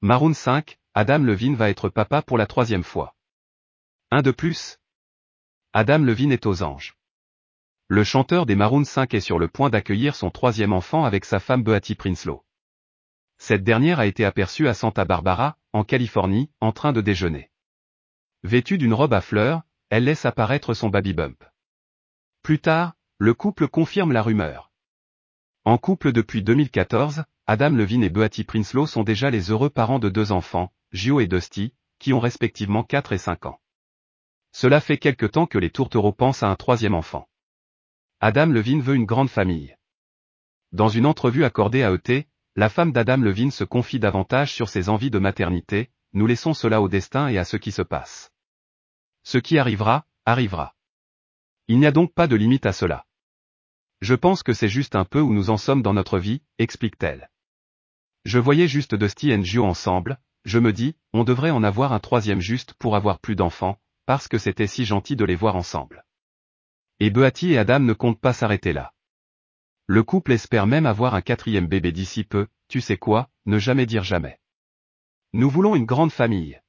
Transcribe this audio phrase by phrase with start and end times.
[0.00, 3.16] Maroon 5, Adam Levine va être papa pour la troisième fois.
[4.12, 4.78] Un de plus?
[5.72, 6.96] Adam Levine est aux anges.
[7.88, 11.40] Le chanteur des Maroon 5 est sur le point d'accueillir son troisième enfant avec sa
[11.40, 12.44] femme Beatty Prinslow.
[13.38, 17.50] Cette dernière a été aperçue à Santa Barbara, en Californie, en train de déjeuner.
[18.44, 21.42] Vêtue d'une robe à fleurs, elle laisse apparaître son baby bump.
[22.44, 24.70] Plus tard, le couple confirme la rumeur.
[25.64, 30.10] En couple depuis 2014, Adam Levine et Beatty Prinslow sont déjà les heureux parents de
[30.10, 33.58] deux enfants, Gio et Dusty, qui ont respectivement 4 et 5 ans.
[34.52, 37.26] Cela fait quelque temps que les tourtereaux pensent à un troisième enfant.
[38.20, 39.74] Adam Levine veut une grande famille.
[40.72, 44.90] Dans une entrevue accordée à ET, la femme d'Adam Levine se confie davantage sur ses
[44.90, 48.30] envies de maternité, nous laissons cela au destin et à ce qui se passe.
[49.22, 50.74] Ce qui arrivera, arrivera.
[51.66, 53.06] Il n'y a donc pas de limite à cela.
[54.02, 57.30] Je pense que c'est juste un peu où nous en sommes dans notre vie, explique-t-elle.
[58.28, 61.98] Je voyais juste Dusty et Gio ensemble, je me dis, on devrait en avoir un
[61.98, 66.04] troisième juste pour avoir plus d'enfants, parce que c'était si gentil de les voir ensemble.
[67.00, 68.92] Et Beatty et Adam ne comptent pas s'arrêter là.
[69.86, 73.86] Le couple espère même avoir un quatrième bébé d'ici peu, tu sais quoi, ne jamais
[73.86, 74.38] dire jamais.
[75.32, 76.60] Nous voulons une grande famille.